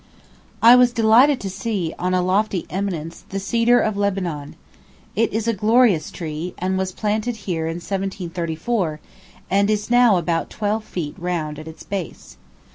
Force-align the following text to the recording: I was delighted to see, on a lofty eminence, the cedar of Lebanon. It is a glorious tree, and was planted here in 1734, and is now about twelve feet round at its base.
I 0.63 0.75
was 0.75 0.93
delighted 0.93 1.39
to 1.41 1.49
see, 1.51 1.93
on 1.99 2.15
a 2.15 2.23
lofty 2.23 2.65
eminence, 2.71 3.23
the 3.29 3.37
cedar 3.39 3.79
of 3.79 3.95
Lebanon. 3.95 4.55
It 5.15 5.31
is 5.31 5.47
a 5.47 5.53
glorious 5.53 6.09
tree, 6.09 6.55
and 6.57 6.75
was 6.75 6.91
planted 6.91 7.35
here 7.45 7.67
in 7.67 7.75
1734, 7.75 8.99
and 9.51 9.69
is 9.69 9.91
now 9.91 10.17
about 10.17 10.49
twelve 10.49 10.85
feet 10.85 11.13
round 11.19 11.59
at 11.59 11.67
its 11.67 11.83
base. 11.83 12.37